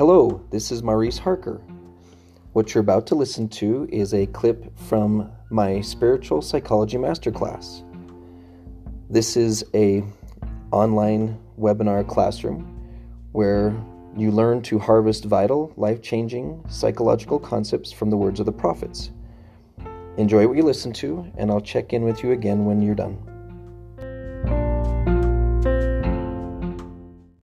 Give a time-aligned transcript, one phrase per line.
[0.00, 1.60] Hello, this is Maurice Harker.
[2.54, 7.82] What you're about to listen to is a clip from my spiritual psychology masterclass.
[9.10, 10.02] This is a
[10.72, 12.80] online webinar classroom
[13.32, 13.76] where
[14.16, 19.10] you learn to harvest vital, life-changing psychological concepts from the words of the prophets.
[20.16, 23.18] Enjoy what you listen to, and I'll check in with you again when you're done.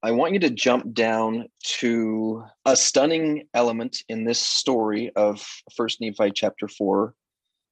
[0.03, 1.47] I want you to jump down
[1.79, 7.13] to a stunning element in this story of First Nephi chapter four.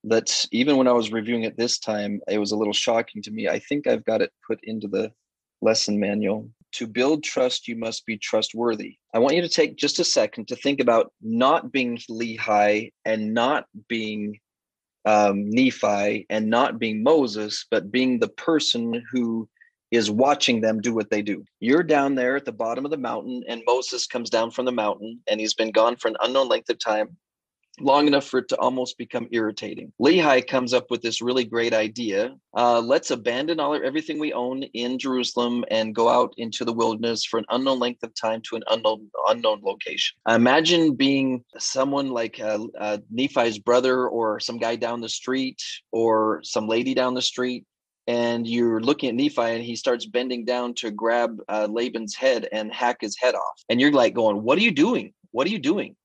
[0.04, 3.32] That even when I was reviewing it this time, it was a little shocking to
[3.32, 3.50] me.
[3.50, 5.12] I think I've got it put into the
[5.62, 6.50] lesson manual.
[6.74, 8.98] To build trust, you must be trustworthy.
[9.14, 13.34] I want you to take just a second to think about not being Lehi and
[13.34, 14.40] not being
[15.06, 19.50] um, Nephi and not being Moses, but being the person who
[19.92, 21.44] is watching them do what they do.
[21.60, 24.72] You're down there at the bottom of the mountain, and Moses comes down from the
[24.72, 27.18] mountain, and he's been gone for an unknown length of time,
[27.80, 29.92] long enough for it to almost become irritating.
[30.00, 32.36] Lehi comes up with this really great idea.
[32.54, 37.26] Uh, let's abandon all everything we own in Jerusalem and go out into the wilderness
[37.26, 40.18] for an unknown length of time to an unknown unknown location.
[40.28, 46.42] Imagine being someone like uh, uh, Nephi's brother, or some guy down the street, or
[46.44, 47.66] some lady down the street
[48.10, 52.50] and you're looking at Nephi and he starts bending down to grab uh, Laban's head
[52.52, 53.64] and hack his head off.
[53.70, 55.14] And you're like going, What are you doing?
[55.30, 55.96] What are you doing?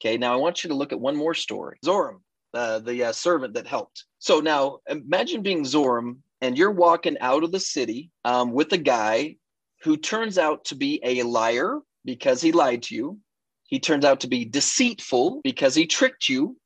[0.00, 2.20] Okay, now I want you to look at one more story Zoram,
[2.54, 4.04] uh, the uh, servant that helped.
[4.18, 8.78] So now imagine being Zoram and you're walking out of the city um, with a
[8.78, 9.36] guy
[9.84, 13.18] who turns out to be a liar because he lied to you.
[13.62, 16.56] He turns out to be deceitful because he tricked you.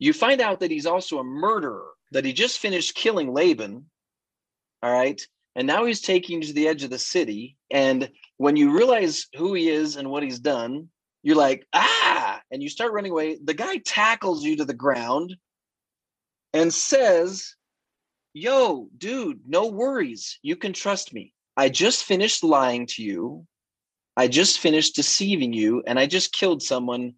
[0.00, 3.86] You find out that he's also a murderer, that he just finished killing Laban
[4.82, 5.20] all right.
[5.54, 7.56] And now he's taking you to the edge of the city.
[7.70, 10.88] And when you realize who he is and what he's done,
[11.22, 13.38] you're like, ah, and you start running away.
[13.42, 15.36] The guy tackles you to the ground
[16.52, 17.54] and says,
[18.34, 20.38] yo, dude, no worries.
[20.42, 21.32] You can trust me.
[21.56, 23.46] I just finished lying to you.
[24.16, 27.14] I just finished deceiving you, and I just killed someone.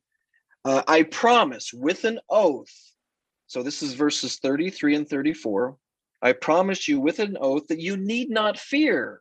[0.65, 2.73] Uh, I promise with an oath.
[3.47, 5.77] So this is verses 33 and 34.
[6.25, 9.21] I promise you with an oath that you need not fear.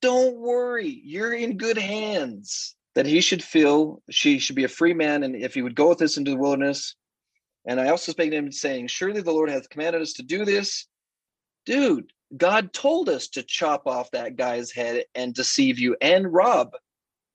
[0.00, 2.76] Don't worry, you're in good hands.
[2.94, 5.88] That he should feel she should be a free man, and if he would go
[5.88, 6.94] with us into the wilderness.
[7.66, 10.44] And I also spake to him saying, Surely the Lord hath commanded us to do
[10.44, 10.86] this.
[11.66, 16.76] Dude, God told us to chop off that guy's head and deceive you and rob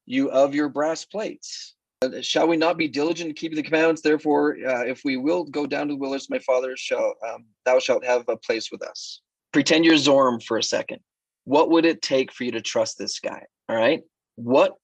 [0.05, 1.75] you of your brass plates.
[2.01, 4.01] Uh, shall we not be diligent in keeping the commandments?
[4.01, 7.79] Therefore, uh, if we will go down to the wilderness, my father shall, um, thou
[7.79, 9.21] shalt have a place with us.
[9.51, 10.99] Pretend you're Zoram for a second.
[11.43, 13.43] What would it take for you to trust this guy?
[13.67, 14.01] All right.
[14.35, 14.75] What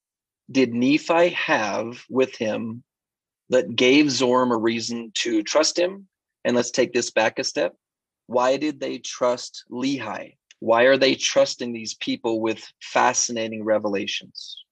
[0.50, 2.82] did Nephi have with him
[3.48, 6.08] that gave Zoram a reason to trust him?
[6.44, 7.74] And let's take this back a step.
[8.26, 10.36] Why did they trust Lehi?
[10.60, 14.64] Why are they trusting these people with fascinating revelations?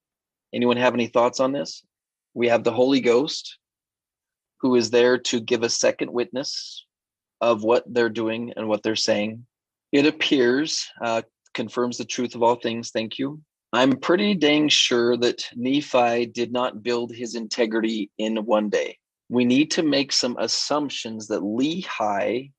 [0.53, 1.83] Anyone have any thoughts on this?
[2.34, 3.59] We have the Holy Ghost
[4.61, 6.87] who is there to give a second witness
[7.41, 9.47] of what they're doing and what they're saying.
[9.93, 11.22] It appears, uh,
[11.53, 12.91] confirms the truth of all things.
[12.91, 13.43] Thank you.
[13.75, 18.97] I'm pretty dang sure that Nephi did not build his integrity in one day.
[19.28, 22.53] We need to make some assumptions that Lehi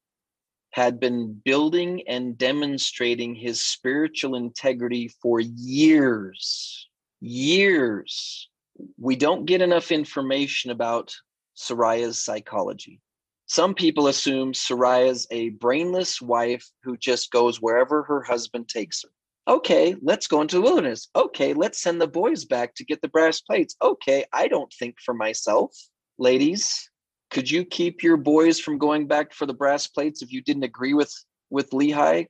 [0.72, 6.88] had been building and demonstrating his spiritual integrity for years,
[7.20, 8.50] years
[8.98, 11.14] we don't get enough information about
[11.56, 13.02] Sariah's psychology.
[13.48, 19.10] Some people assume Sariah's a brainless wife who just goes wherever her husband takes her.
[19.48, 21.08] Okay, let's go into the wilderness.
[21.16, 23.76] Okay, let's send the boys back to get the brass plates.
[23.82, 25.72] Okay, I don't think for myself.
[26.18, 26.90] Ladies,
[27.30, 30.64] could you keep your boys from going back for the brass plates if you didn't
[30.64, 31.14] agree with
[31.52, 32.26] with Lehi?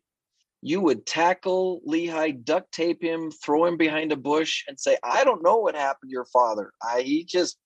[0.62, 5.24] You would tackle Lehi, duct tape him, throw him behind a bush, and say, I
[5.24, 6.72] don't know what happened to your father.
[6.82, 7.58] I he just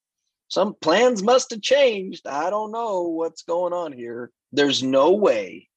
[0.50, 2.28] some plans must have changed.
[2.28, 4.32] I don't know what's going on here.
[4.52, 5.70] There's no way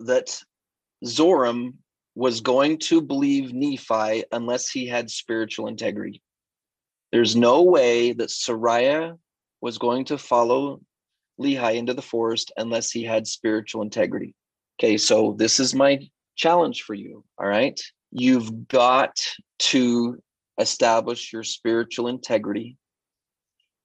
[0.00, 0.42] that
[1.04, 1.74] Zoram
[2.14, 6.22] was going to believe Nephi unless he had spiritual integrity.
[7.12, 9.18] There's no way that Sariah
[9.60, 10.80] was going to follow
[11.40, 14.34] Lehi into the forest unless he had spiritual integrity.
[14.80, 16.00] Okay, so this is my
[16.36, 17.24] challenge for you.
[17.38, 17.78] All right.
[18.10, 19.16] You've got
[19.58, 20.22] to
[20.58, 22.76] establish your spiritual integrity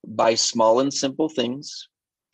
[0.08, 1.88] by small and simple things.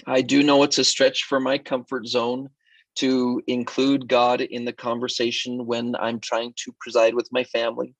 [0.05, 2.49] I do know it's a stretch for my comfort zone
[2.95, 7.93] to include God in the conversation when I'm trying to preside with my family.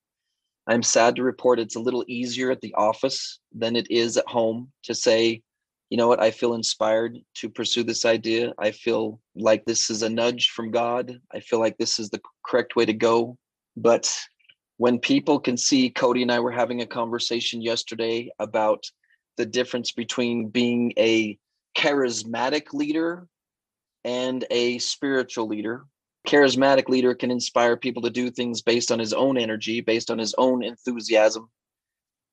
[0.66, 4.26] I'm sad to report it's a little easier at the office than it is at
[4.26, 5.42] home to say,
[5.90, 8.52] you know what, I feel inspired to pursue this idea.
[8.58, 11.20] I feel like this is a nudge from God.
[11.32, 13.36] I feel like this is the correct way to go.
[13.76, 14.12] But
[14.78, 18.84] when people can see, Cody and I were having a conversation yesterday about
[19.36, 21.38] the difference between being a
[21.76, 23.28] charismatic leader
[24.04, 25.84] and a spiritual leader.
[26.26, 30.18] Charismatic leader can inspire people to do things based on his own energy, based on
[30.18, 31.48] his own enthusiasm.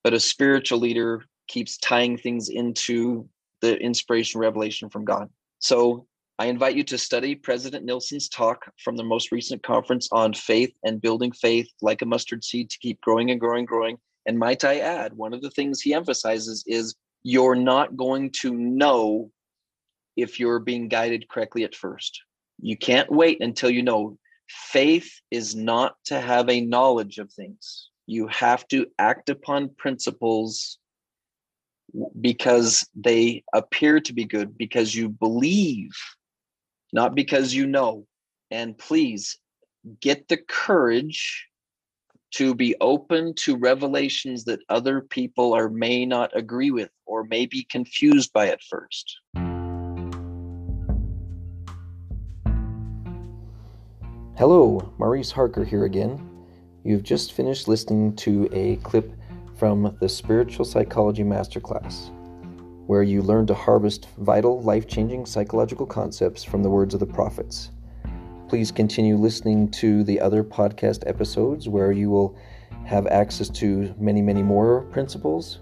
[0.03, 3.29] But a spiritual leader keeps tying things into
[3.63, 5.29] the inspiration revelation from God.
[5.59, 6.05] So
[6.37, 10.73] I invite you to study President Nelson's talk from the most recent conference on faith
[10.83, 13.97] and building faith like a mustard seed to keep growing and growing, growing.
[14.25, 18.53] And might I add, one of the things he emphasizes is you're not going to
[18.53, 19.31] know
[20.17, 22.21] if you're being guided correctly at first.
[22.61, 24.17] You can't wait until you know.
[24.49, 27.89] Faith is not to have a knowledge of things.
[28.07, 30.79] You have to act upon principles
[32.19, 35.91] because they appear to be good, because you believe,
[36.91, 38.05] not because you know.
[38.51, 39.37] And please
[39.99, 41.47] get the courage
[42.31, 47.45] to be open to revelations that other people are may not agree with or may
[47.45, 49.19] be confused by at first.
[54.35, 56.27] Hello, Maurice Harker here again.
[56.83, 59.13] You've just finished listening to a clip
[59.55, 62.09] from the Spiritual Psychology Masterclass,
[62.87, 67.05] where you learn to harvest vital, life changing psychological concepts from the words of the
[67.05, 67.71] prophets.
[68.49, 72.37] Please continue listening to the other podcast episodes where you will
[72.85, 75.59] have access to many, many more principles.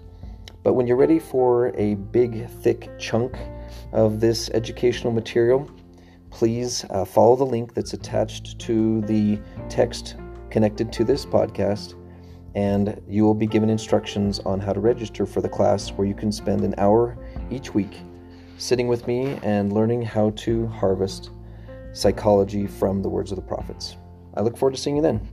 [0.62, 3.36] But when you're ready for a big, thick chunk
[3.92, 5.70] of this educational material,
[6.30, 10.16] please uh, follow the link that's attached to the text
[10.50, 11.94] connected to this podcast,
[12.54, 16.14] and you will be given instructions on how to register for the class where you
[16.14, 17.16] can spend an hour
[17.50, 18.00] each week
[18.58, 21.30] sitting with me and learning how to harvest
[21.92, 23.96] psychology from the words of the prophets.
[24.34, 25.28] I look forward to seeing you then.